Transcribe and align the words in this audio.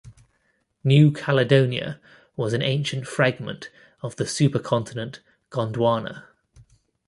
New 0.83 1.11
Caledonia 1.11 2.01
was 2.35 2.53
an 2.53 2.63
ancient 2.63 3.05
fragment 3.05 3.69
of 4.01 4.15
the 4.15 4.23
supercontinent 4.23 5.19
Gondwana. 5.51 6.23